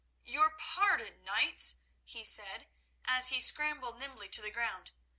"Your 0.23 0.49
pardon, 0.57 1.23
knights," 1.23 1.77
he 2.03 2.23
said 2.23 2.67
as 3.05 3.29
he 3.29 3.39
scrambled 3.39 3.99
nimbly 3.99 4.29
to 4.29 4.41
the 4.41 4.49
ground. 4.49 4.89